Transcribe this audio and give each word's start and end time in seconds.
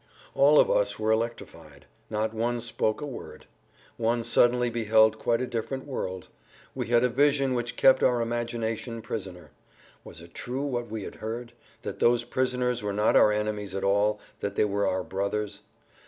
All 0.33 0.59
of 0.59 0.67
us 0.67 0.97
were 0.97 1.11
electrified. 1.11 1.85
Not 2.09 2.33
one 2.33 2.59
spoke 2.59 3.01
a 3.01 3.05
word. 3.05 3.45
One 3.97 4.23
suddenly 4.23 4.71
beheld 4.71 5.19
quite 5.19 5.41
a 5.41 5.45
different 5.45 5.85
world. 5.85 6.27
We 6.73 6.87
had 6.87 7.03
a[Pg 7.03 7.09
69] 7.09 7.15
vision 7.15 7.53
which 7.53 7.75
kept 7.75 8.01
our 8.01 8.19
imagination 8.19 9.03
prisoner. 9.03 9.51
Was 10.03 10.19
it 10.19 10.33
true 10.33 10.63
what 10.63 10.87
we 10.89 11.03
had 11.03 11.17
heard—that 11.17 11.99
those 11.99 12.23
prisoners 12.23 12.81
were 12.81 12.93
not 12.93 13.15
our 13.15 13.31
enemies 13.31 13.75
at 13.75 13.83
all, 13.83 14.19
that 14.39 14.55
they 14.55 14.65
were 14.65 14.87
our 14.87 15.03
brothers? 15.03 15.61